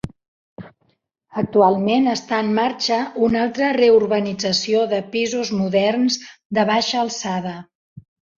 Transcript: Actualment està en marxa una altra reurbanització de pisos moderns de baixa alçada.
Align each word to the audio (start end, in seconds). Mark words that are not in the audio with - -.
Actualment 1.41 2.07
està 2.13 2.39
en 2.43 2.49
marxa 2.59 2.97
una 3.27 3.43
altra 3.49 3.67
reurbanització 3.77 4.81
de 4.95 5.03
pisos 5.13 5.53
moderns 5.59 6.19
de 6.61 6.67
baixa 6.73 6.99
alçada. 7.05 7.55